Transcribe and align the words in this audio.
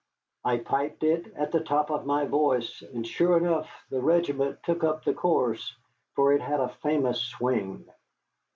I 0.43 0.57
piped 0.57 1.03
it 1.03 1.31
at 1.35 1.51
the 1.51 1.59
top 1.59 1.91
of 1.91 2.07
my 2.07 2.25
voice, 2.25 2.81
and 2.81 3.05
sure 3.05 3.37
enough 3.37 3.69
the 3.91 4.01
regiment 4.01 4.57
took 4.63 4.83
up 4.83 5.03
the 5.05 5.13
chorus, 5.13 5.75
for 6.15 6.33
it 6.33 6.41
had 6.41 6.59
a 6.59 6.69
famous 6.69 7.21
swing. 7.21 7.85